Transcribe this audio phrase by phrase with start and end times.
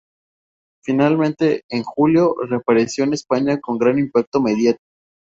[0.83, 4.81] Finalmente, en julio reapareció en España, con gran impacto mediático.